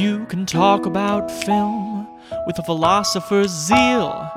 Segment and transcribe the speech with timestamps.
[0.00, 2.08] You can talk about film
[2.46, 4.30] with a philosopher's zeal,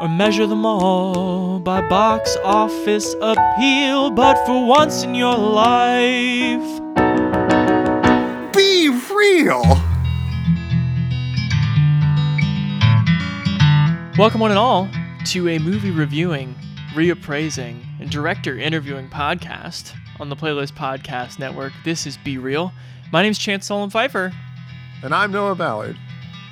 [0.00, 4.12] or measure them all by box office appeal.
[4.12, 6.62] But for once in your life,
[8.54, 9.62] Be real.
[14.16, 14.88] welcome one and all
[15.24, 16.54] to a movie reviewing,
[16.94, 21.72] reappraising, and director interviewing podcast on the Playlist Podcast Network.
[21.84, 22.72] This is Be Real.
[23.12, 24.32] My name is Chance Solem-Pfeifer.
[25.02, 25.96] And I'm Noah Ballard.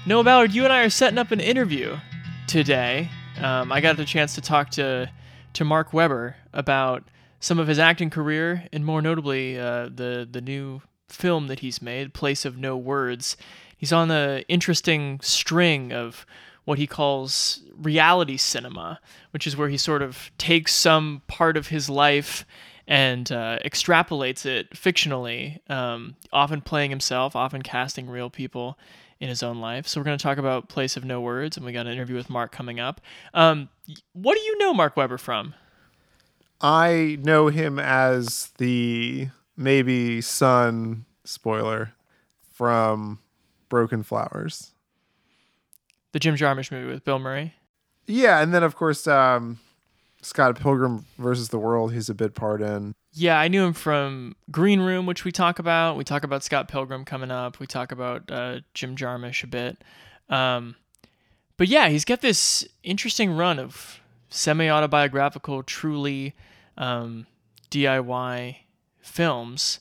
[0.07, 1.99] Noah Ballard, you and I are setting up an interview
[2.47, 3.11] today.
[3.43, 5.11] Um, I got the chance to talk to
[5.53, 7.05] to Mark Webber about
[7.41, 11.83] some of his acting career, and more notably, uh, the the new film that he's
[11.83, 13.37] made, Place of No Words.
[13.77, 16.25] He's on the interesting string of
[16.65, 18.99] what he calls reality cinema,
[19.31, 22.47] which is where he sort of takes some part of his life
[22.89, 28.79] and uh, extrapolates it fictionally, um, often playing himself, often casting real people
[29.21, 29.87] in his own life.
[29.87, 32.17] So we're going to talk about Place of No Words, and we got an interview
[32.17, 33.03] with Mark coming up.
[33.35, 33.69] Um,
[34.15, 35.55] what do you know Mark Webber from?
[36.63, 41.93] I know him as the maybe son spoiler
[42.55, 43.19] from
[43.69, 44.73] Broken Flowers.
[46.13, 47.55] The Jim Jarmusch movie with Bill Murray.
[48.07, 49.61] Yeah, and then of course um,
[50.23, 51.93] Scott Pilgrim versus the World.
[51.93, 52.95] He's a bit part in.
[53.13, 55.97] Yeah, I knew him from Green Room, which we talk about.
[55.97, 57.59] We talk about Scott Pilgrim coming up.
[57.59, 59.83] We talk about uh, Jim Jarmusch a bit.
[60.29, 60.77] Um,
[61.57, 66.35] but yeah, he's got this interesting run of semi autobiographical, truly
[66.77, 67.27] um,
[67.71, 68.57] DIY
[69.01, 69.81] films.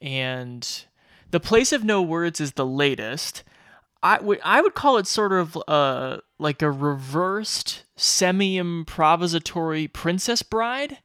[0.00, 0.84] And
[1.30, 3.44] The Place of No Words is the latest.
[4.02, 10.42] I would I would call it sort of uh, like a reversed semi improvisatory Princess
[10.42, 10.98] Bride.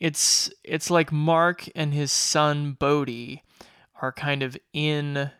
[0.00, 3.44] It's it's like Mark and his son Bodhi
[4.02, 5.30] are kind of in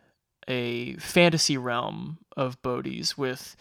[0.48, 3.56] a fantasy realm of Bodhi's with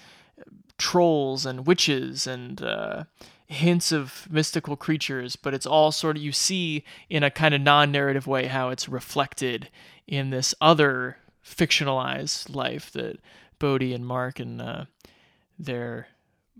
[0.77, 3.05] trolls and witches and uh,
[3.47, 7.61] hints of mystical creatures, but it's all sort of you see in a kind of
[7.61, 9.69] non-narrative way how it's reflected
[10.07, 13.19] in this other fictionalized life that
[13.57, 14.85] Bodhi and Mark and uh,
[15.57, 16.07] their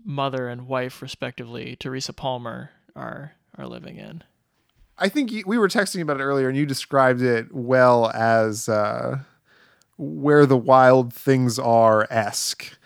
[0.06, 4.22] mother and wife, respectively, Teresa Palmer, are are living in.
[4.98, 8.68] I think you, we were texting about it earlier, and you described it well as
[8.68, 9.18] uh,
[9.98, 12.78] where the wild things are esque.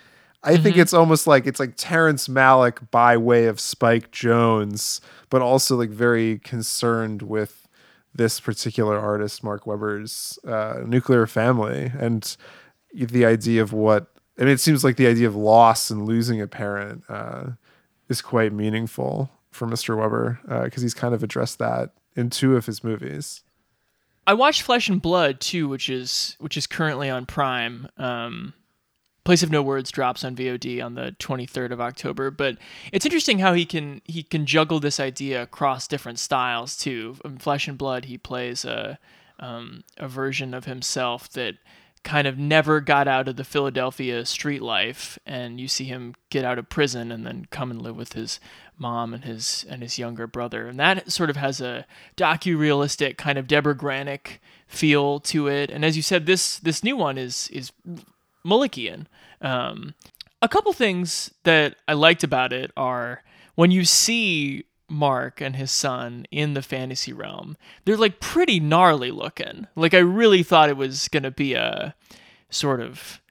[0.43, 4.99] I think it's almost like it's like Terrence Malick by way of Spike Jonze,
[5.29, 7.67] but also like very concerned with
[8.13, 12.35] this particular artist, Mark Webber's uh, nuclear family, and
[12.93, 14.10] the idea of what.
[14.41, 17.51] I mean, it seems like the idea of loss and losing a parent uh,
[18.09, 19.95] is quite meaningful for Mr.
[19.95, 23.43] Webber because he's kind of addressed that in two of his movies.
[24.25, 27.87] I watched Flesh and Blood too, which is which is currently on Prime.
[27.97, 28.55] Um,
[29.23, 32.57] Place of No Words drops on VOD on the 23rd of October, but
[32.91, 37.17] it's interesting how he can he can juggle this idea across different styles too.
[37.23, 38.97] In Flesh and Blood, he plays a
[39.39, 41.55] um, a version of himself that
[42.03, 46.43] kind of never got out of the Philadelphia street life, and you see him get
[46.43, 48.39] out of prison and then come and live with his
[48.77, 51.85] mom and his and his younger brother, and that sort of has a
[52.17, 55.69] docu-realistic kind of Debra Granik feel to it.
[55.69, 57.71] And as you said, this this new one is is
[58.43, 59.05] Malickian.
[59.41, 59.93] Um,
[60.41, 63.21] a couple things that I liked about it are
[63.53, 69.09] when you see Mark and his son in the fantasy realm, they're like pretty gnarly
[69.09, 69.67] looking.
[69.75, 71.95] Like I really thought it was gonna be a
[72.49, 73.21] sort of,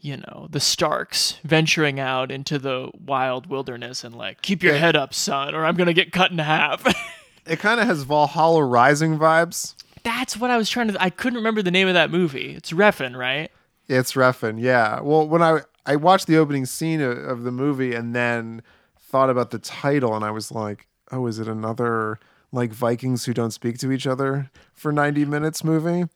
[0.00, 4.94] you know, the Starks venturing out into the wild wilderness and like, keep your head
[4.94, 6.84] up, son, or I'm gonna get cut in half.
[7.46, 9.76] It kind of has Valhalla Rising vibes.
[10.02, 11.00] That's what I was trying to.
[11.00, 12.54] I couldn't remember the name of that movie.
[12.56, 13.50] It's Refn, right?
[13.88, 15.00] It's Refn, yeah.
[15.00, 18.62] Well, when I I watched the opening scene of, of the movie and then
[18.98, 22.18] thought about the title, and I was like, oh, is it another
[22.52, 26.08] like Vikings who don't speak to each other for ninety minutes movie?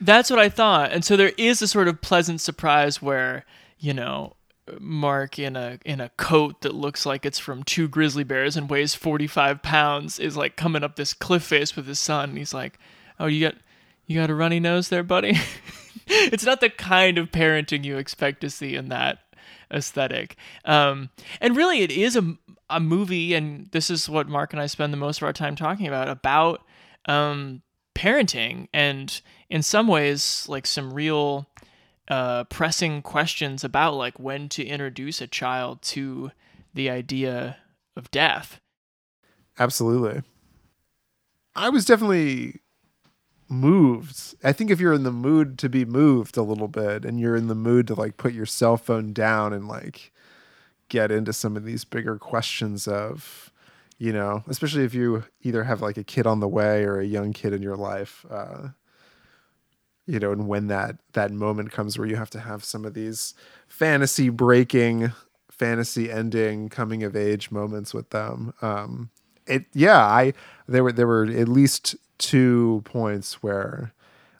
[0.00, 0.92] That's what I thought.
[0.92, 3.44] And so there is a sort of pleasant surprise where,
[3.78, 4.34] you know,
[4.80, 8.70] Mark in a in a coat that looks like it's from two grizzly bears and
[8.70, 12.54] weighs 45 pounds is like coming up this cliff face with his son and he's
[12.54, 12.78] like,
[13.20, 13.56] "Oh, you got
[14.06, 15.38] you got a runny nose there, buddy?"
[16.06, 19.18] it's not the kind of parenting you expect to see in that
[19.70, 20.36] aesthetic.
[20.64, 21.10] Um,
[21.40, 22.36] and really it is a
[22.70, 25.56] a movie and this is what Mark and I spend the most of our time
[25.56, 26.62] talking about about
[27.06, 27.62] um,
[27.94, 29.20] parenting and
[29.50, 31.48] in some ways like some real
[32.08, 36.30] uh, pressing questions about like when to introduce a child to
[36.72, 37.58] the idea
[37.96, 38.60] of death.
[39.58, 40.22] Absolutely.
[41.54, 42.60] I was definitely
[43.48, 44.34] moved.
[44.42, 47.36] I think if you're in the mood to be moved a little bit and you're
[47.36, 50.12] in the mood to like put your cell phone down and like
[50.94, 53.50] get into some of these bigger questions of,
[53.98, 57.04] you know, especially if you either have like a kid on the way or a
[57.04, 58.68] young kid in your life, uh,
[60.06, 62.94] you know, and when that that moment comes where you have to have some of
[62.94, 63.34] these
[63.66, 65.10] fantasy breaking,
[65.50, 68.54] fantasy ending, coming of age moments with them.
[68.62, 69.10] Um,
[69.48, 70.32] it yeah, I
[70.68, 73.92] there were there were at least two points where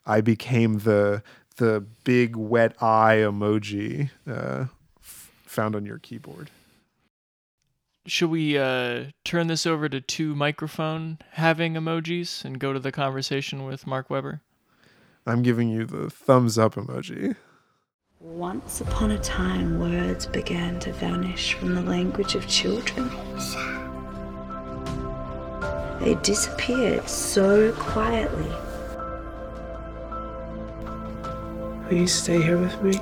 [0.07, 1.25] I became the
[1.57, 4.67] the big wet eye emoji uh,
[5.55, 6.51] found on your keyboard.
[8.07, 12.93] Should we uh, turn this over to two microphone having emojis and go to the
[12.93, 14.43] conversation with Mark Webber?
[15.27, 17.37] I'm giving you the thumbs up emoji.
[18.21, 23.09] Once upon a time, words began to vanish from the language of children.
[26.01, 28.53] They disappeared so quietly.
[31.89, 33.01] Will you stay here with me?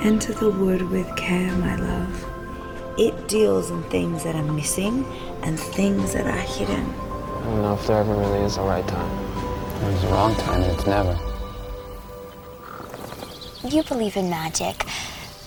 [0.00, 2.24] Enter the wood with care, my love.
[2.98, 5.04] It deals in things that are missing
[5.42, 6.84] and things that are hidden.
[6.94, 9.80] I don't know if there ever really is a right time.
[9.80, 11.18] There's a wrong time, and it's never.
[13.68, 14.84] You believe in magic,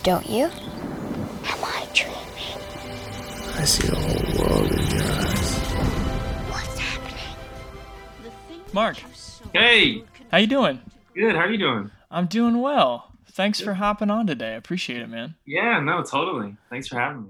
[0.03, 0.43] don't you?
[0.45, 2.59] Am I dreaming?
[3.55, 5.59] I see the whole world in your eyes.
[6.51, 7.35] What's happening?
[8.73, 8.97] Mark,
[9.53, 10.79] Hey, how you doing?
[11.15, 11.35] good.
[11.35, 11.91] How are you doing?
[12.11, 13.08] I'm doing well.
[13.39, 14.51] Thanks for hopping on today.
[14.51, 15.35] I appreciate it, man.
[15.45, 16.57] Yeah, no, totally.
[16.69, 17.29] Thanks for having me.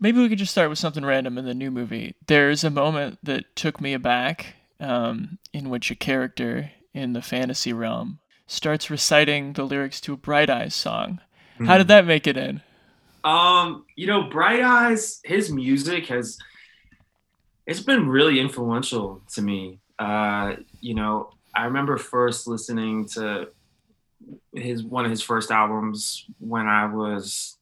[0.00, 2.14] Maybe we could just start with something random in the new movie.
[2.26, 7.74] There's a moment that took me aback um, in which a character in the fantasy
[7.74, 11.20] realm starts reciting the lyrics to a Bright Eyes song.
[11.62, 12.62] How did that make it in?
[13.22, 16.38] Um, you know, Bright Eyes, his music has
[17.66, 19.78] it's been really influential to me.
[19.98, 23.48] Uh, you know, I remember first listening to
[24.54, 27.56] his one of his first albums when I was,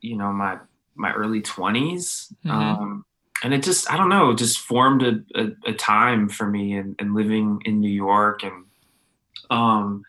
[0.00, 0.58] you know, my
[0.94, 2.32] my early 20s.
[2.44, 2.50] Mhm.
[2.50, 3.04] Um
[3.44, 6.94] and it just I don't know, just formed a, a, a time for me and,
[6.98, 8.64] and living in New York and
[9.50, 10.04] um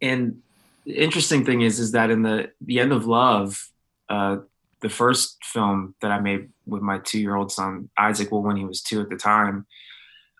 [0.00, 0.40] and
[0.86, 3.68] the interesting thing is is that in the the end of love
[4.08, 4.38] uh
[4.80, 8.80] the first film that i made with my two-year-old son isaac well when he was
[8.80, 9.66] two at the time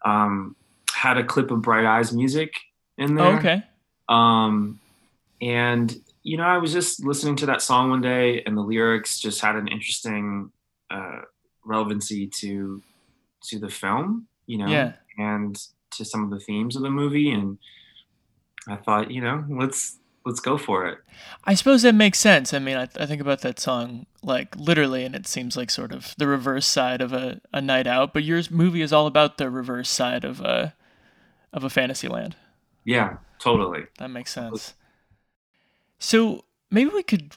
[0.05, 0.57] um
[0.93, 2.55] had a clip of bright eyes music
[2.97, 3.63] in there Oh, okay.
[4.09, 4.81] um
[5.41, 9.19] and you know i was just listening to that song one day and the lyrics
[9.21, 10.51] just had an interesting
[10.91, 11.21] uh
[11.65, 12.83] relevancy to
[13.43, 14.93] to the film you know Yeah.
[15.19, 15.57] and
[15.93, 17.59] to some of the themes of the movie and
[18.69, 19.97] i thought you know let's
[20.27, 20.99] let's go for it
[21.45, 22.53] I suppose that makes sense.
[22.53, 25.93] I mean, I, I think about that song like literally, and it seems like sort
[25.93, 28.13] of the reverse side of a, a night out.
[28.13, 30.75] But your movie is all about the reverse side of a
[31.55, 32.37] of a fantasy land.
[32.85, 34.75] yeah totally That makes sense.
[36.01, 37.35] So maybe we could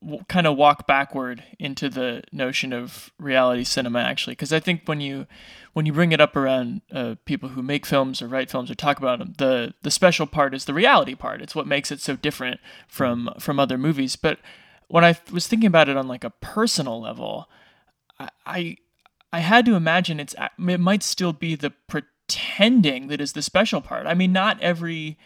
[0.00, 4.82] w- kind of walk backward into the notion of reality cinema, actually, because I think
[4.86, 5.26] when you
[5.72, 8.76] when you bring it up around uh, people who make films or write films or
[8.76, 11.42] talk about them, the the special part is the reality part.
[11.42, 14.16] It's what makes it so different from from other movies.
[14.16, 14.38] But
[14.86, 17.48] when I was thinking about it on like a personal level,
[18.18, 18.76] I I,
[19.32, 23.80] I had to imagine it's it might still be the pretending that is the special
[23.80, 24.06] part.
[24.06, 25.18] I mean, not every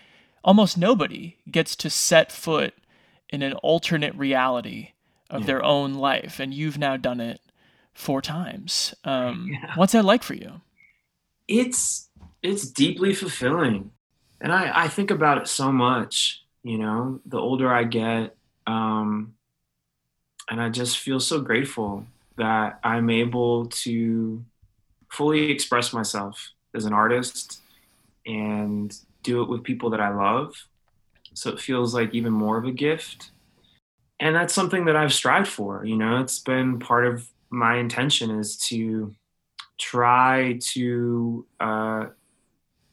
[0.43, 2.73] almost nobody gets to set foot
[3.30, 4.90] in an alternate reality
[5.30, 7.40] of their own life and you've now done it
[7.94, 8.94] four times.
[9.04, 9.75] Um, Yeah.
[9.75, 10.61] what's that like for you?
[11.47, 12.08] It's
[12.42, 13.90] it's deeply fulfilling
[14.40, 19.35] and i i think about it so much you know the older i get um
[20.49, 22.06] and i just feel so grateful
[22.37, 24.44] that i'm able to
[25.11, 27.61] fully express myself as an artist
[28.25, 30.54] and do it with people that i love
[31.38, 33.30] so it feels like even more of a gift
[34.21, 38.30] and that's something that i've strived for you know it's been part of my intention
[38.38, 39.14] is to
[39.78, 42.07] try to uh,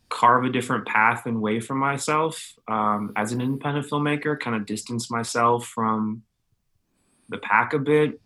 [0.10, 4.66] carve a different path and way for myself um, as an independent filmmaker, kind of
[4.66, 6.24] distance myself from
[7.30, 8.22] the pack a bit.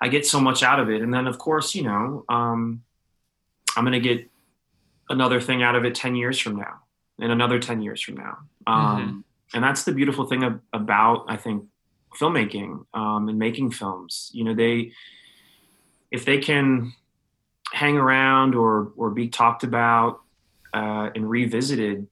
[0.00, 1.02] I get so much out of it.
[1.02, 2.82] And then, of course, you know, um,
[3.76, 4.28] I'm going to get
[5.08, 6.80] another thing out of it 10 years from now
[7.18, 8.38] and another 10 years from now.
[8.66, 11.64] Um, And that's the beautiful thing ab- about, I think,
[12.18, 14.30] filmmaking um, and making films.
[14.32, 14.92] You know, they,
[16.10, 16.92] if they can
[17.72, 20.20] hang around or or be talked about
[20.74, 22.06] uh, and revisited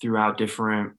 [0.00, 0.94] throughout different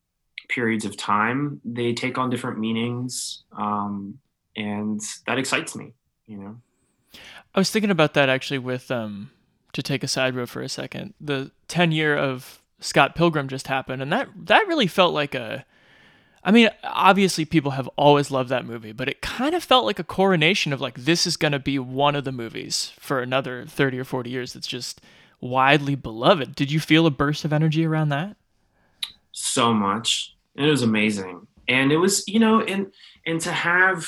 [0.48, 4.18] periods of time, they take on different meanings, um,
[4.56, 5.92] and that excites me.
[6.26, 6.56] You know,
[7.54, 9.30] i was thinking about that actually with um,
[9.72, 11.14] to take a side road for a second.
[11.20, 15.64] The 10 year of Scott Pilgrim just happened, and that that really felt like a.
[16.46, 19.98] I mean, obviously, people have always loved that movie, but it kind of felt like
[19.98, 23.66] a coronation of like this is going to be one of the movies for another
[23.66, 25.00] 30 or 40 years that's just
[25.40, 26.54] widely beloved.
[26.54, 28.36] Did you feel a burst of energy around that?
[29.32, 30.36] So much.
[30.54, 31.46] It was amazing.
[31.68, 32.92] And it was, you know, and
[33.26, 34.06] and to have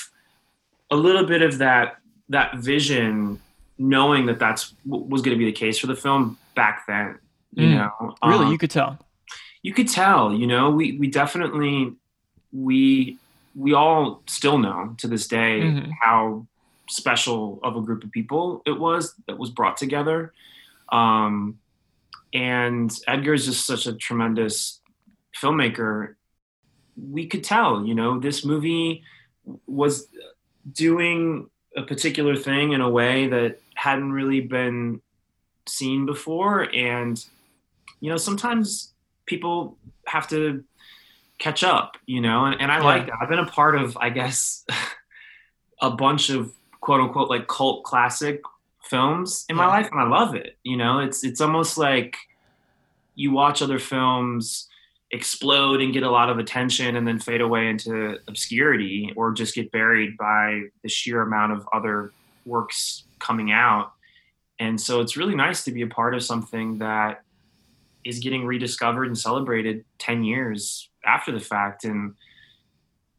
[0.91, 1.97] a little bit of that
[2.29, 3.41] that vision
[3.79, 7.19] knowing that that's what was going to be the case for the film back then
[7.55, 7.77] you Mm.
[7.77, 8.99] know Really, Um, you could tell.
[9.63, 11.93] you could tell you know we we definitely
[12.53, 13.17] we
[13.55, 15.91] we all still know to this day Mhm.
[16.01, 16.47] how
[16.89, 20.33] special of a group of people it was that was brought together.
[20.91, 21.59] Um
[22.33, 24.81] and edgar is just such a tremendous
[25.41, 26.15] filmmaker.
[26.97, 29.03] We could tell you know this movie
[29.67, 30.07] was
[30.73, 35.01] doing a particular thing in a way that hadn't really been
[35.67, 36.69] seen before.
[36.75, 37.23] And
[38.01, 38.93] you know sometimes
[39.27, 39.77] people
[40.07, 40.65] have to
[41.39, 42.85] catch up you know and, and i Yeah.
[42.85, 44.65] like that i've been a part of i guess
[45.81, 48.41] a bunch of quote unquote like cult classic
[48.85, 49.69] films in my Yeah.
[49.69, 52.17] life and i love it you know it's it's almost like
[53.15, 54.69] you watch other films
[55.11, 59.55] explode and get a lot of attention and then fade away into obscurity or just
[59.55, 62.13] get buried by the sheer amount of other
[62.45, 63.93] works coming out
[64.59, 67.23] and so it's really nice to be a part of something that
[68.09, 72.15] is getting rediscovered and celebrated 10 years after the fact and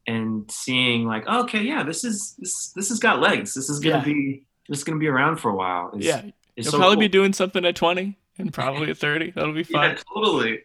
[0.08, 3.80] and seeing like oh, okay yeah this is this this has got legs this is
[3.80, 4.04] gonna Yeah.
[4.04, 6.22] be this is gonna be around for a while is, Yeah,
[6.56, 7.02] is you'll so probably cool.
[7.02, 9.32] be doing something at 20 and probably at 30.
[9.32, 9.92] That'll be fun.
[9.92, 10.60] yeah totally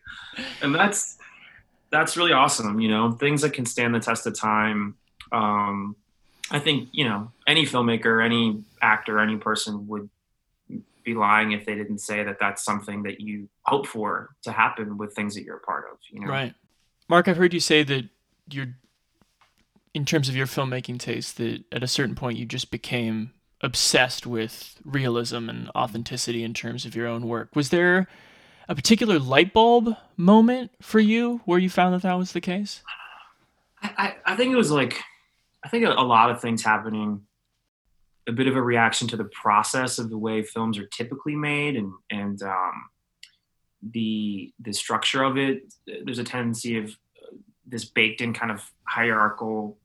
[0.62, 1.18] and that's
[1.90, 4.96] that's really awesome you know things that can stand the test of time
[5.32, 5.94] um
[6.50, 10.08] i think you know any filmmaker any actor any person would
[11.04, 14.96] be lying if they didn't say that that's something that you hope for to happen
[14.96, 16.54] with things that you're a part of you know Right.
[17.08, 18.08] Mark, I've heard you say that
[18.50, 18.74] you're,
[19.92, 24.26] in terms of your filmmaking taste, that at a certain point you just became obsessed
[24.26, 27.54] with realism and authenticity in terms of your own work.
[27.54, 28.06] Was there
[28.68, 32.82] a particular light bulb moment for you where you found that that was the case?
[33.82, 35.00] I, I I think it was like
[35.62, 37.22] I think a, a lot of things happening.
[38.26, 41.76] A bit of a reaction to the process of the way films are typically made,
[41.76, 42.72] and and um,
[43.82, 45.62] the the structure of it.
[45.86, 49.78] There's a tendency of uh, this baked in kind of hierarchical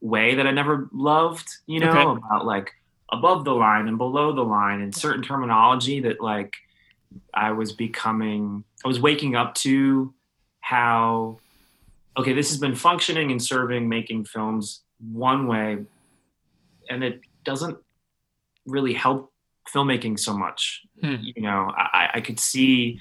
[0.00, 1.48] way that I never loved.
[1.66, 2.02] You know Okay.
[2.18, 2.70] about like
[3.10, 6.52] above the line and below the line, and certain terminology that like
[7.32, 8.64] I was becoming.
[8.84, 10.12] I was waking up to
[10.60, 11.38] how
[12.16, 15.78] okay, this has been functioning and serving making films one way,
[16.90, 17.78] and it doesn't
[18.66, 19.32] really help
[19.72, 20.82] filmmaking so much.
[21.00, 21.16] Hmm.
[21.20, 23.00] You know, I, I could see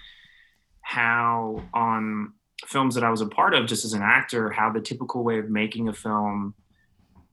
[0.82, 2.34] how on
[2.68, 5.40] films that I was a part of, just as an actor, how the typical way
[5.40, 6.54] of making a film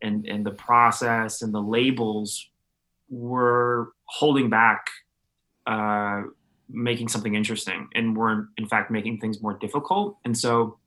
[0.02, 2.48] and and the process and the labels
[3.08, 4.86] were holding back
[5.66, 6.22] uh,
[6.68, 10.18] making something interesting, and were in fact making things more difficult.
[10.24, 10.79] And so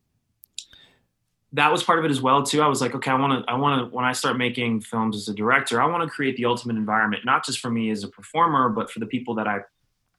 [1.54, 2.60] that was part of it as well too.
[2.60, 5.16] I was like, okay, I want to, I want to, when I start making films
[5.16, 8.02] as a director, I want to create the ultimate environment, not just for me as
[8.02, 9.60] a performer, but for the people that I,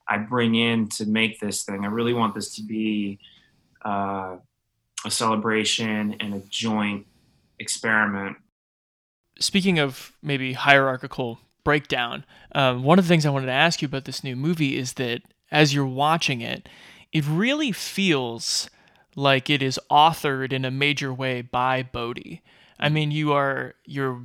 [0.08, 1.84] I bring in to make this thing.
[1.84, 3.20] I really want this to be
[3.84, 4.38] uh,
[5.04, 7.06] a celebration and a joint
[7.60, 8.38] experiment.
[9.38, 12.24] Speaking of maybe hierarchical breakdown,
[12.54, 14.94] um, one of the things I wanted to ask you about this new movie is
[14.94, 16.70] that as you're watching it,
[17.12, 18.70] it really feels
[19.16, 22.42] like it is authored in a major way by Bodhi.
[22.80, 24.22] I mean, you are you're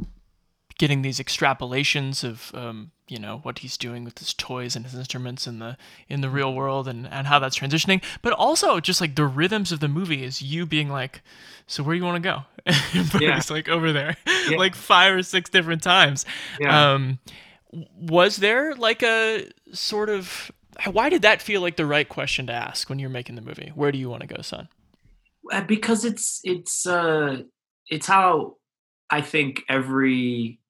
[0.79, 4.95] getting these extrapolations of um, you know what he's doing with his toys and his
[4.95, 5.77] instruments in the
[6.09, 9.71] in the real world and and how that's transitioning, but also just like the rhythms
[9.73, 11.23] of the movie is you being like,
[11.67, 12.43] so where do you want to go?
[13.13, 13.37] but Yeah.
[13.37, 14.17] it's like over there,
[14.49, 14.57] Yeah.
[14.59, 16.25] like five or six different times.
[16.59, 16.93] Yeah.
[16.95, 17.19] Um,
[18.01, 20.51] was there like a sort of
[20.91, 23.71] why did that feel like the right question to ask when you're making the movie?
[23.75, 24.69] Where do you want to go, son?
[25.51, 27.39] Uh, because it's it's uh
[27.89, 28.57] it's how
[29.11, 30.61] I think every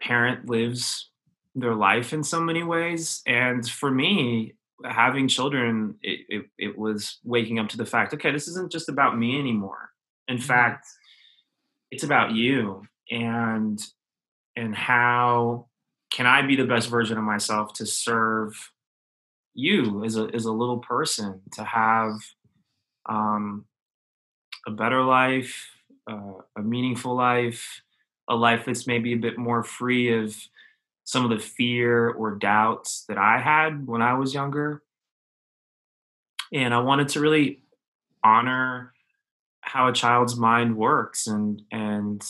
[0.00, 1.10] parent lives
[1.54, 3.22] their life in so many ways.
[3.26, 8.30] And for me, having children, it, it, it was waking up to the fact, okay,
[8.30, 9.90] this isn't just about me anymore.
[10.28, 10.86] In fact,
[11.90, 13.80] it's about you and
[14.56, 15.66] and how
[16.12, 18.54] can I be the best version of myself to serve
[19.54, 22.12] you as a as a little person to have
[23.08, 23.64] um,
[24.66, 25.70] a better life,
[26.10, 27.82] uh, a meaningful life,
[28.28, 30.36] a life that's maybe a bit more free of
[31.04, 34.82] some of the fear or doubts that I had when I was younger.
[36.52, 37.62] And I wanted to really
[38.22, 38.92] honor
[39.60, 42.22] how a child's mind works and and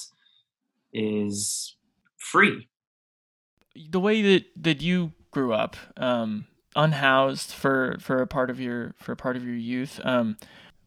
[0.93, 1.77] is
[2.17, 2.69] free.
[3.91, 6.47] The way that that you grew up, um,
[6.77, 10.37] unhoused for for a part of your for a part of your youth, um,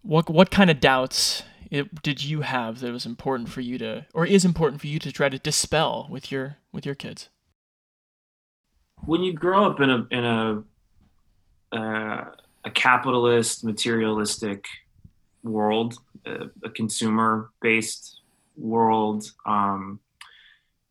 [0.03, 4.05] what what kind of doubts it, did you have that was important for you to
[4.13, 7.29] or is important for you to try to dispel with your with your kids?
[9.05, 10.63] When you grow up in a in a
[11.75, 12.25] uh,
[12.65, 14.65] a capitalist, materialistic
[15.43, 18.22] world, a, a consumer based
[18.55, 20.00] world um,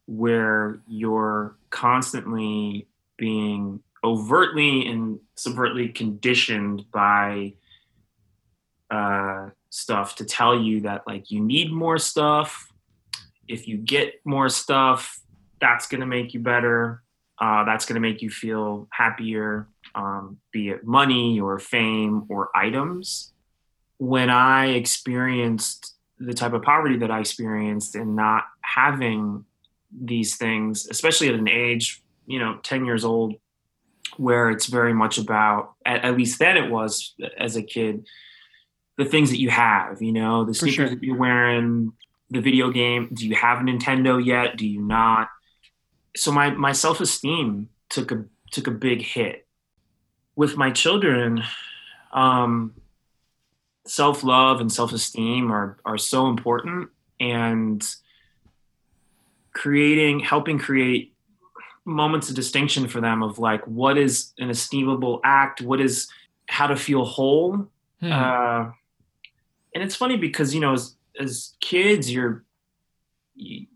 [0.07, 7.55] where you're constantly being overtly and subvertly conditioned by
[8.93, 12.73] uh, stuff to tell you that like you need more stuff.
[13.49, 15.19] If you get more stuff
[15.61, 17.03] that's going to make you better.
[17.39, 22.51] Uh, that's going to make you feel happier um, be it money or fame or
[22.55, 23.33] items.
[23.99, 29.45] When I experienced the type of poverty that I experienced and not having
[29.93, 33.35] these things, especially at an age, you know, 10 years old,
[34.17, 38.07] where it's very much about, at, at least then it was as a kid,
[38.99, 40.89] the things that you have, you know, the sneakers sure.
[40.91, 41.93] that you're wearing,
[42.31, 43.09] the video game.
[43.13, 44.57] Do you have a Nintendo yet?
[44.57, 45.29] Do you not?
[46.17, 49.47] So my, my self-esteem took a, took a big hit
[50.37, 51.43] with my children.
[52.13, 52.75] Um,
[53.87, 57.85] self love and self esteem are are so important, and
[59.53, 61.15] creating, helping create
[61.85, 66.09] moments of distinction for them of like what is an esteemable act, what is
[66.49, 67.69] how to feel whole.
[68.01, 68.13] Hmm.
[68.13, 68.71] Uh,
[69.75, 72.45] and it's funny because you know as as kids you're
[73.35, 73.67] you,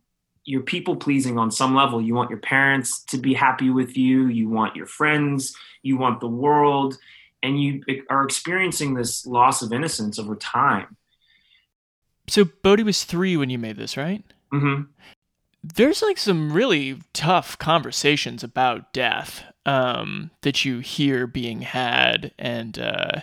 [0.45, 2.01] you're people pleasing on some level.
[2.01, 4.29] You want your parents to be happy with you.
[4.29, 5.57] You want your friends.
[5.83, 6.97] You want the world
[7.43, 10.97] and you are experiencing this loss of innocence over time.
[12.29, 14.25] So Bodhi was three when you made this, right?
[14.53, 14.83] Mm-hmm.
[15.63, 22.79] There's like some really tough conversations about death um, that you hear being had, and
[22.79, 23.21] uh,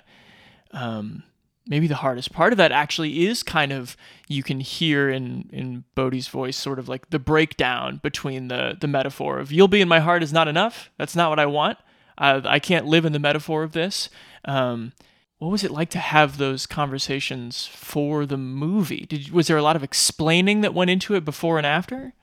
[0.72, 1.24] um,
[1.68, 3.96] maybe the hardest part of that actually is kind of
[4.28, 8.88] you can hear in in Bodhi's voice sort of like the breakdown between the the
[8.88, 10.90] metaphor of "you'll be in my heart" is not enough.
[10.98, 11.78] That's not what I want.
[12.18, 14.10] Uh, I can't live in the metaphor of this.
[14.46, 14.92] Um,
[15.40, 19.06] what was it like to have those conversations for the movie?
[19.10, 22.14] Did was there a lot of explaining that went into it before and after?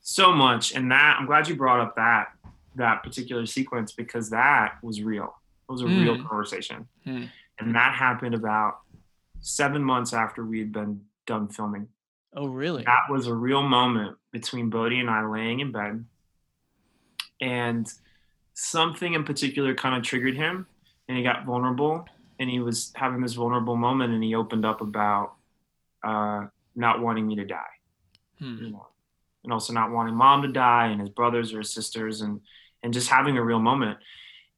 [0.00, 2.28] So much, and that I'm glad you brought up that
[2.76, 5.34] that particular sequence because that was real.
[5.68, 6.00] It was a Mm.
[6.02, 7.28] real conversation, Mm.
[7.60, 8.80] And that happened about
[9.40, 11.88] seven months after we had been done filming.
[12.34, 12.84] Oh, really?
[12.84, 16.04] That was a real moment between Bodhi and I laying in bed,
[17.40, 17.90] and
[18.54, 20.66] something in particular kind of triggered him
[21.08, 22.06] and he got vulnerable
[22.38, 25.34] and he was having this vulnerable moment and he opened up about
[26.04, 26.46] uh,
[26.76, 27.64] not wanting me to die
[28.38, 28.56] Hmm.
[28.60, 28.86] you know
[29.44, 32.40] and also not wanting mom to die and his brothers or his sisters and
[32.82, 33.98] and just having a real moment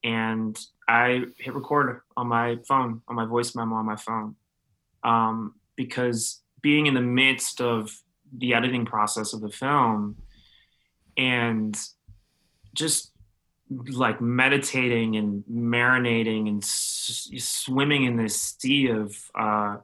[0.05, 4.35] and i hit record on my phone on my voice memo on my phone
[5.05, 7.91] um, because being in the midst of
[8.37, 10.17] the editing process of the film
[11.17, 11.77] and
[12.75, 13.13] just
[13.91, 19.77] like meditating and marinating and s- swimming in this sea of uh,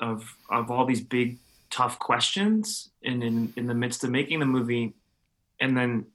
[0.00, 1.38] of of all these big
[1.70, 4.94] tough questions and in in the midst of making the movie
[5.60, 6.06] and then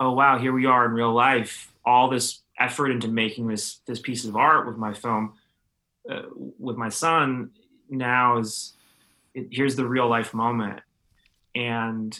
[0.00, 4.00] oh wow here we are in real life all this effort into making this this
[4.00, 5.34] piece of art with my film
[6.10, 6.22] uh,
[6.58, 7.50] with my son
[7.90, 8.74] now is
[9.34, 10.80] it, here's the real life moment
[11.54, 12.18] and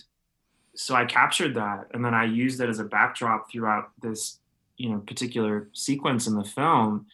[0.76, 4.38] so I captured that and then I used it as a backdrop throughout this,
[4.76, 7.06] you know, particular sequence in the film.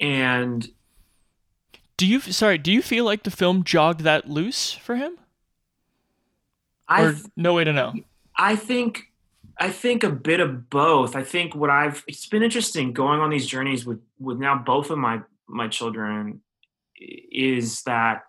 [0.00, 0.66] And
[1.96, 2.58] Do you sorry?
[2.58, 5.18] Do you feel like the film jogged that loose for him,
[6.88, 7.94] I or no way to know?
[8.36, 9.12] I think
[9.58, 11.14] I think a bit of both.
[11.14, 14.90] I think what I've it's been interesting going on these journeys with with now both
[14.90, 16.40] of my my children
[16.96, 18.22] is that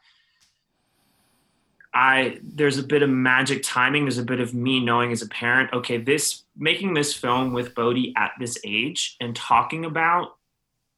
[1.94, 4.04] I there's a bit of magic timing.
[4.04, 7.74] There's a bit of me knowing as a parent, okay, this making this film with
[7.74, 10.36] Bodhi at this age and talking about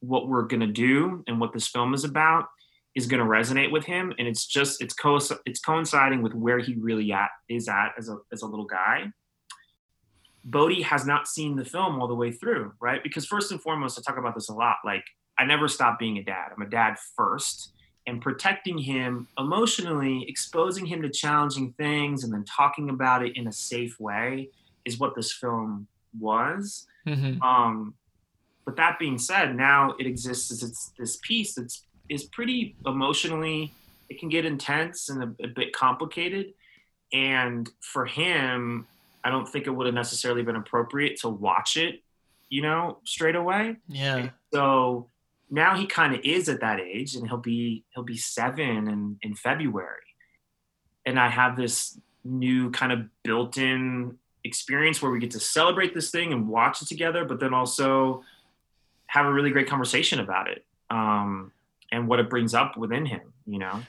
[0.00, 2.46] what we're gonna do and what this film is about
[2.94, 4.12] is gonna resonate with him.
[4.18, 8.08] And it's just it's co it's coinciding with where he really at is at as
[8.08, 9.10] a as a little guy.
[10.50, 13.02] Bodhi has not seen the film all the way through, right?
[13.02, 14.76] Because first and foremost, I talk about this a lot.
[14.84, 15.04] Like
[15.38, 16.52] I never stopped being a dad.
[16.56, 17.72] I'm a dad first,
[18.06, 23.46] and protecting him emotionally, exposing him to challenging things, and then talking about it in
[23.46, 24.48] a safe way
[24.86, 25.86] is what this film
[26.18, 26.86] was.
[27.06, 27.42] Mm-hmm.
[27.42, 27.94] Um,
[28.64, 33.74] but that being said, now it exists as it's this piece that's is pretty emotionally.
[34.08, 36.54] It can get intense and a, a bit complicated,
[37.12, 38.86] and for him,
[39.28, 42.02] I don't think it would have necessarily been appropriate to watch it,
[42.48, 43.76] you know, straight away.
[43.86, 44.30] Yeah.
[44.54, 45.10] So
[45.50, 49.18] now he kind of is at that age, and he'll be he'll be seven in
[49.20, 50.08] in February,
[51.04, 56.10] and I have this new kind of built-in experience where we get to celebrate this
[56.10, 58.24] thing and watch it together, but then also
[59.08, 61.52] have a really great conversation about it um,
[61.92, 63.34] and what it brings up within him.
[63.46, 63.82] You know.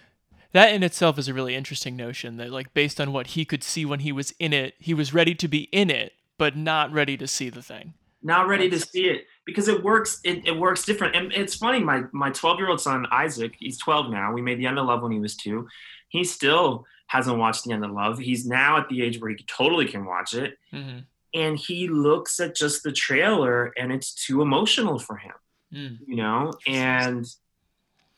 [0.51, 3.63] That in itself is a really interesting notion that like based on what he could
[3.63, 6.91] see when he was in it, he was ready to be in it, but not
[6.91, 7.93] ready to see the thing.
[8.21, 11.15] Not ready to see it because it works it, it works different.
[11.15, 14.33] And it's funny, my my 12 year old son Isaac, he's 12 now.
[14.33, 15.67] We made the end of love when he was two.
[16.09, 18.19] He still hasn't watched the end of love.
[18.19, 20.57] He's now at the age where he totally can watch it.
[20.73, 20.99] Mm-hmm.
[21.33, 25.33] And he looks at just the trailer and it's too emotional for him.
[25.73, 25.97] Mm.
[26.07, 26.53] You know?
[26.67, 27.25] And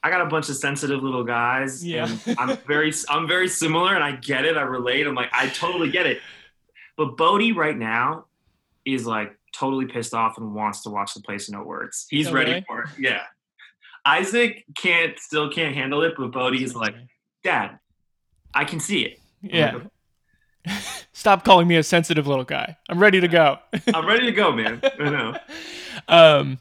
[0.04, 1.86] I got a bunch of sensitive little guys.
[1.86, 2.10] Yeah.
[2.26, 4.58] And I'm very I'm very similar and I get it.
[4.58, 5.06] I relate.
[5.08, 6.20] I'm like, I totally get it.
[6.98, 8.26] But Bodhi right now
[8.86, 12.08] is like totally pissed off and wants to watch the place in no words.
[12.10, 12.90] He's Oh, ready for it.
[12.98, 13.22] Yeah.
[14.06, 16.96] Isaac can't still can't handle it, but Bodhi is like,
[17.44, 17.78] Dad,
[18.54, 19.20] I can see it.
[19.42, 19.80] Yeah.
[21.14, 22.78] Stop calling me a sensitive little guy.
[22.90, 23.60] I'm ready to go.
[23.94, 24.82] I'm ready to go, man.
[25.00, 25.38] I know.
[26.08, 26.60] um,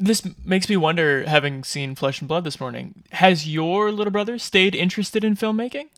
[0.00, 4.38] this makes me wonder, having seen Flesh and Blood this morning, has your little brother
[4.38, 5.88] stayed interested in filmmaking?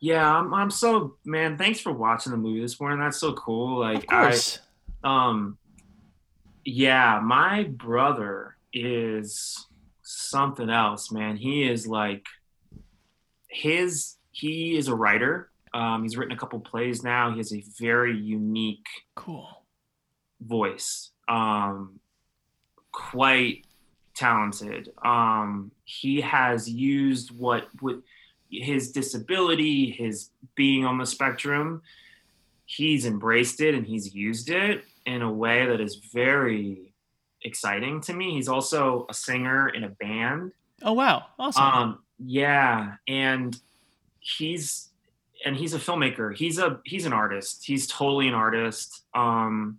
[0.00, 1.56] Yeah, I'm, I'm so man.
[1.56, 2.98] Thanks for watching the movie this morning.
[2.98, 3.78] That's so cool.
[3.78, 4.58] Like, Of course.
[5.04, 5.58] I, um,
[6.64, 9.66] yeah, my brother is
[10.02, 11.36] something else, man.
[11.36, 12.26] He is like
[13.48, 14.16] his.
[14.32, 15.50] He is a writer.
[15.72, 17.30] Um, he's written a couple plays now.
[17.30, 19.64] He has a very unique cool.
[20.40, 21.10] voice.
[21.28, 21.99] Um,
[22.92, 23.64] quite
[24.14, 24.92] talented.
[25.04, 28.02] Um, he has used what with
[28.50, 31.82] his disability, his being on the spectrum,
[32.66, 36.92] he's embraced it and he's used it in a way that is very
[37.42, 38.32] exciting to me.
[38.32, 40.52] He's also a singer in a band.
[40.82, 41.62] Oh wow, awesome.
[41.62, 43.58] Um, yeah, and
[44.20, 44.88] he's
[45.44, 46.36] and he's a filmmaker.
[46.36, 47.64] He's a he's an artist.
[47.64, 49.04] He's totally an artist.
[49.14, 49.78] Um,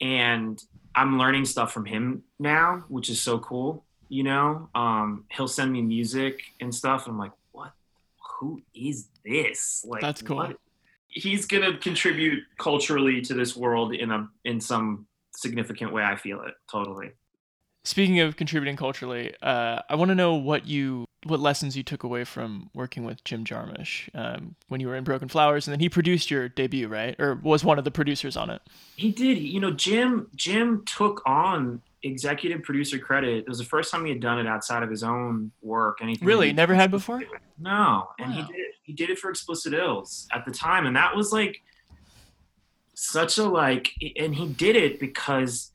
[0.00, 0.62] and
[0.98, 3.84] I'm learning stuff from him now, which is so cool.
[4.08, 7.06] You know, um, he'll send me music and stuff.
[7.06, 7.72] And I'm like, what?
[8.40, 9.84] Who is this?
[9.86, 10.36] Like, That's cool.
[10.36, 10.56] what?
[11.06, 15.06] He's gonna contribute culturally to this world in a in some
[15.36, 16.02] significant way.
[16.02, 17.12] I feel it totally.
[17.88, 22.02] Speaking of contributing culturally, uh, I want to know what you what lessons you took
[22.02, 25.80] away from working with Jim Jarmusch um, when you were in Broken Flowers, and then
[25.80, 27.18] he produced your debut, right?
[27.18, 28.60] Or was one of the producers on it?
[28.96, 29.38] He did.
[29.38, 33.38] You know, Jim Jim took on executive producer credit.
[33.38, 36.00] It was the first time he had done it outside of his own work.
[36.02, 37.22] Anything Really, never had before.
[37.58, 38.74] No, and he did it.
[38.82, 41.62] He did it for Explicit Ills at the time, and that was like
[42.92, 43.92] such a like.
[44.20, 45.72] And he did it because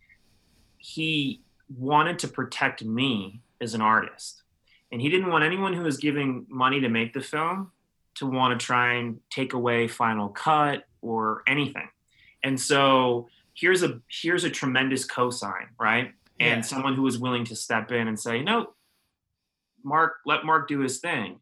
[0.78, 1.39] he
[1.77, 4.43] wanted to protect me as an artist,
[4.91, 7.71] and he didn't want anyone who was giving money to make the film
[8.15, 11.89] to want to try and take away final cut or anything.
[12.43, 16.12] And so here's a here's a tremendous cosign, right?
[16.39, 16.62] And Yeah.
[16.62, 18.73] someone who was willing to step in and say, no,
[19.83, 21.39] Mark, let Mark do his thing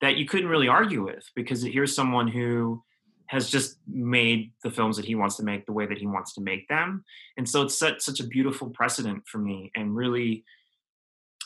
[0.00, 2.82] that you couldn't really argue with because here's someone who
[3.28, 6.34] has just made the films that he wants to make the way that he wants
[6.34, 7.04] to make them.
[7.36, 10.44] And so it's set such a beautiful precedent for me and really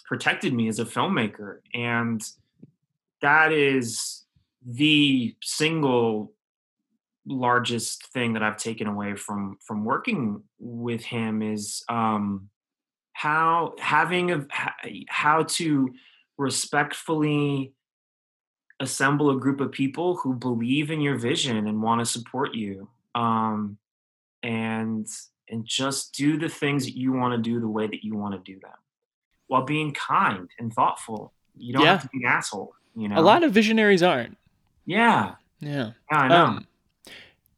[0.07, 1.59] protected me as a filmmaker.
[1.73, 2.23] And
[3.23, 4.25] that is
[4.67, 6.33] the single
[7.27, 12.49] largest thing that I've taken away from from working with him is um
[13.13, 14.47] how having a
[15.09, 15.91] how to
[16.39, 17.73] respectfully
[18.81, 22.89] assemble a group of people who believe in your vision and want to support you
[23.15, 23.77] um
[24.43, 25.07] and
[25.49, 28.33] and just do the things that you want to do the way that you want
[28.35, 28.73] to do them
[29.49, 31.93] while being kind and thoughtful you don't Yeah.
[31.93, 34.37] have to be an asshole you know A lot of visionaries aren't.
[34.87, 35.91] yeah Yeah.
[36.11, 36.67] yeah i know Um,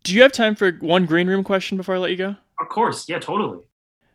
[0.03, 2.37] do you have time for one green room question before I let you go?
[2.61, 3.61] of course yeah totally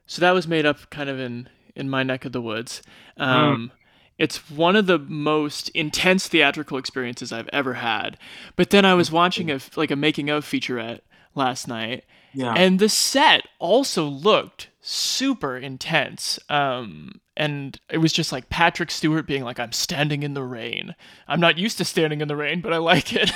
[0.07, 2.81] So that was made up kind of in in my neck of the woods.
[3.19, 3.69] Mm.
[4.17, 8.17] It's one of the most intense theatrical experiences I've ever had.
[8.55, 11.01] But then I was watching a like a making of featurette
[11.35, 12.03] last night,
[12.33, 12.53] Yeah.
[12.53, 16.39] And the set also looked super intense.
[16.49, 20.95] Um, and it was just like Patrick Stewart being like, I'm standing in the rain.
[21.27, 23.31] I'm not used to standing in the rain, but I like it.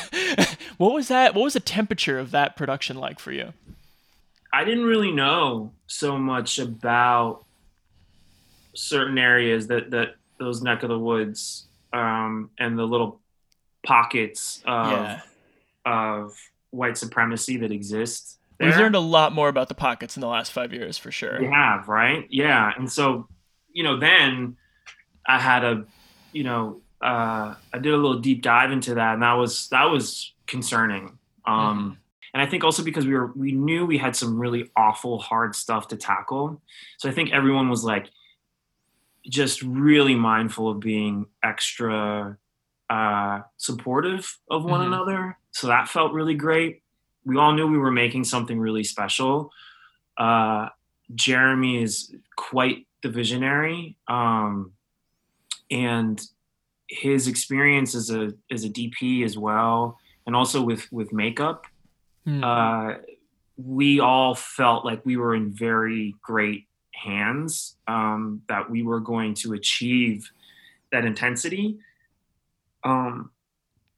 [0.77, 1.35] what was that?
[1.35, 3.53] What was the temperature of that production like for you?
[4.51, 7.45] I didn't really know so much about
[8.73, 13.21] certain areas that that those neck of the woods um, and the little
[13.85, 15.19] pockets of Yeah.
[15.85, 16.37] of
[16.71, 18.37] white supremacy that exist.
[18.59, 21.39] We've learned a lot more about the pockets in the last five years for sure.
[21.39, 22.27] We have, right?
[22.29, 22.71] Yeah.
[22.77, 23.27] And so,
[23.73, 24.55] you know, then
[25.27, 25.85] I had a,
[26.31, 29.85] you know, uh, I did a little deep dive into that, and that was that
[29.85, 31.17] was concerning.
[31.45, 31.97] Um,
[32.33, 35.55] And I think also because we were we knew we had some really awful hard
[35.55, 36.61] stuff to tackle,
[36.97, 38.09] so I think everyone was like
[39.27, 42.37] just really mindful of being extra
[42.89, 44.87] uh, supportive of one Mhm.
[44.87, 45.37] another.
[45.51, 46.83] So that felt really great.
[47.23, 49.51] We all knew we were making something really special.
[50.17, 50.67] Uh,
[51.15, 54.73] Jeremy is quite the visionary, um,
[55.69, 56.21] and
[56.89, 61.65] his experience as a as a DP as well, and also with with makeup.
[62.25, 62.43] Hmm.
[62.43, 62.93] Uh,
[63.55, 67.75] we all felt like we were in very great hands.
[67.87, 70.31] Um, that we were going to achieve
[70.91, 71.79] that intensity.
[72.83, 73.31] Um,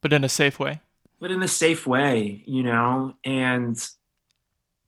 [0.01, 0.81] but in a safe way.
[1.19, 3.15] but in a safe way, you know.
[3.23, 3.77] And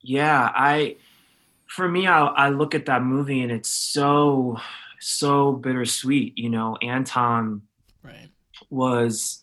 [0.02, 0.96] yeah, I,
[1.66, 4.58] for me, I, I look at that movie and it's so,
[5.00, 6.36] so bittersweet.
[6.36, 7.62] You know, Anton
[8.02, 8.28] Right.
[8.70, 9.42] was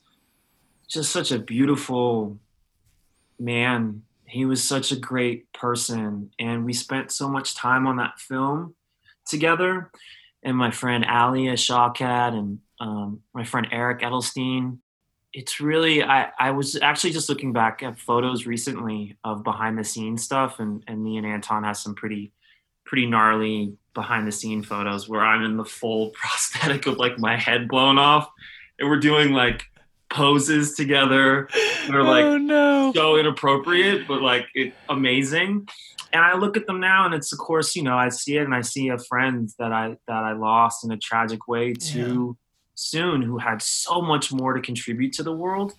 [0.88, 2.38] just such a beautiful
[3.40, 4.04] man.
[4.34, 8.74] He was such a great person, and we spent so much time on that film
[9.28, 9.92] together.
[10.42, 14.80] And my friend Alia Shawkat and um, my friend Eric Edelstein.
[15.34, 19.84] It's really I, I was actually just looking back at photos recently of behind the
[19.84, 22.32] scenes stuff, and, and me and Anton has some pretty
[22.86, 27.38] pretty gnarly behind the scene photos where I'm in the full prosthetic of like my
[27.38, 28.32] head blown off,
[28.80, 29.64] and we're doing like
[30.14, 31.50] poses together.
[31.90, 32.92] They're like oh no.
[32.96, 35.68] so inappropriate, but like it, amazing.
[36.14, 38.44] And I look at them now, and it's of course, you know, I see it,
[38.44, 42.38] and I see a friend that I that I lost in a tragic way too
[42.76, 45.74] soon, who had so much more to contribute to the world.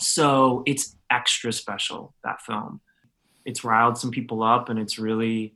[0.00, 2.80] So it's extra special that film.
[3.44, 5.54] It's riled some people up, and it's really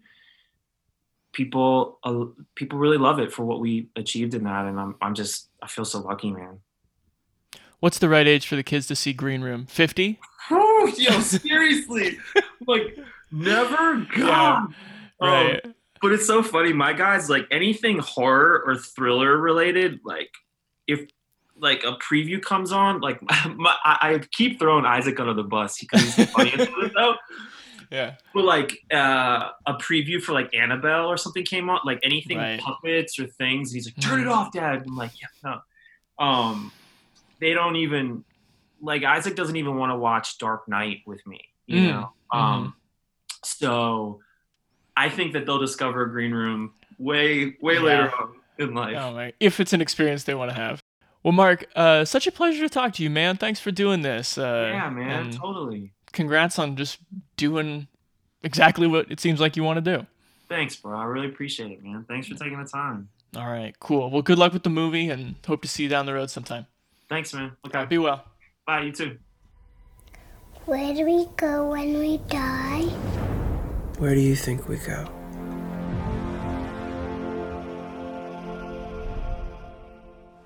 [1.33, 4.67] people uh, people really love it for what we achieved in that.
[4.67, 6.61] And I'm I'm just I feel so lucky, man.
[7.85, 9.67] What's the right age for the kids to see Green Room?
[9.67, 10.19] 50?
[10.51, 12.17] Oh, yo, seriously,
[12.67, 12.97] like
[13.31, 14.73] never God.
[15.21, 15.63] Right.
[15.63, 16.73] Um, but it's so funny.
[16.73, 20.31] My guys, like anything horror or thriller related, like
[20.87, 21.11] if
[21.59, 23.21] like a preview comes on, like
[23.55, 27.17] my, I, I keep throwing Isaac under the bus because he's the funniest with though.
[27.91, 28.15] yeah.
[28.33, 32.59] But like uh, a preview for like Annabelle or something came on, like anything Right.
[32.61, 33.73] puppets or things.
[33.73, 34.33] He's like, "Turn it Mhm.
[34.35, 35.29] off, Dad." I'm like, "Yeah,
[36.19, 36.73] no." Um,
[37.45, 38.25] they don't even
[38.81, 41.41] like Isaac doesn't even want to watch Dark Knight with me.
[41.67, 41.89] You Mm.
[41.91, 42.13] know.
[42.31, 42.75] Um,
[43.43, 44.21] so
[44.97, 47.81] I think that they'll discover Green Room way way Yeah.
[47.81, 48.97] later on in life.
[48.97, 49.31] Oh.
[49.41, 50.83] If it's an experience they want to have.
[51.23, 53.37] Well, Mark, uh, such a pleasure to talk to you, man.
[53.37, 54.37] Thanks for doing this.
[54.39, 55.93] Uh, yeah, man, totally.
[56.13, 56.99] congrats on just
[57.37, 57.89] doing
[58.43, 60.07] exactly what it seems like you want to do.
[60.49, 60.99] Thanks, bro.
[60.99, 62.05] I really appreciate it, man.
[62.09, 63.09] Thanks for taking the time.
[63.37, 64.11] All right, cool.
[64.11, 66.67] Well, good luck with the movie and hope to see you down the road sometime.
[67.09, 67.53] Thanks, man.
[67.67, 67.85] Okay.
[67.87, 68.25] Be well.
[68.67, 68.83] Bye.
[68.83, 69.19] You too.
[70.67, 72.85] Where do we go when we die?
[73.99, 75.09] Where do you think we go?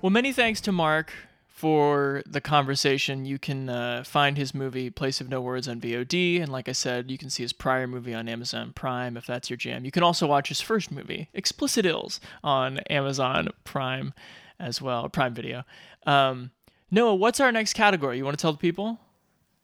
[0.01, 1.13] Well, many thanks to Mark
[1.47, 3.25] for the conversation.
[3.25, 6.71] You can uh, find his movie Place of No Words on VOD, and like I
[6.73, 9.83] said, you can see his prior movie on Amazon Prime if that's your jam.
[9.83, 14.13] You can also watch his first movie, Explicit Ills, on Amazon Prime
[14.59, 15.63] as well, Prime Video.
[16.05, 16.51] Um,
[16.91, 18.17] Noah, what's our next category?
[18.17, 18.99] You want to tell the people?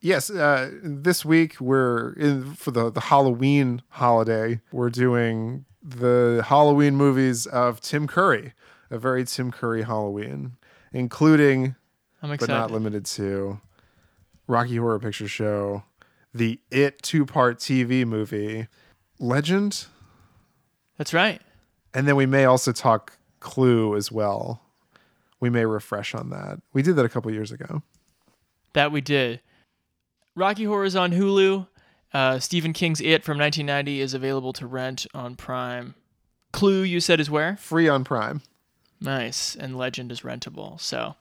[0.02, 4.62] Yes, uh, this week we're in for the the Halloween holiday.
[4.72, 8.54] We're doing the Halloween movies of Tim Curry,
[8.92, 10.58] a very Tim Curry Halloween,
[10.94, 11.76] including
[12.22, 13.60] but not limited to
[14.48, 15.84] Rocky Horror Picture Show,
[16.34, 18.68] the It two part TV movie,
[19.20, 19.86] Legend,
[20.98, 21.42] That's right.
[21.94, 24.62] and then we may also talk Clue as well.
[25.46, 26.60] We may refresh on that.
[26.74, 27.84] We did that a couple years ago.
[28.74, 29.42] That we did.
[30.36, 31.68] Rocky Horror is on Hulu.
[32.12, 35.94] Uh, Stephen King's It from 1990 is available to rent on Prime.
[36.52, 37.58] Clue, you said, is where?
[37.58, 38.42] Free on Prime.
[39.00, 39.56] Nice.
[39.56, 40.82] And Legend is rentable.
[40.82, 41.14] So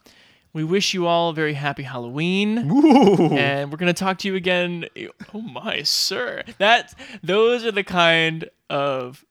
[0.55, 2.71] We wish you all a very happy Halloween.
[2.73, 3.35] Ooh.
[3.35, 4.87] And we're gonna talk to you again.
[5.35, 6.45] Oh my sir.
[6.57, 9.23] That those are the kind of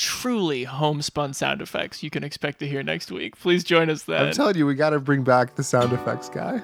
[0.00, 3.38] truly homespun sound effects you can expect to hear next week.
[3.38, 4.28] Please join us then.
[4.28, 6.62] I'm telling you, we got to bring back the sound effects guy.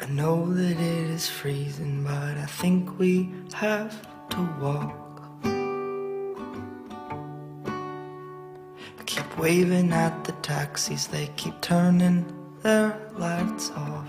[0.00, 5.22] I know that it is freezing, but I think we have to walk.
[8.98, 12.26] I keep waving at the taxis, they keep turning
[12.62, 14.08] their lights off.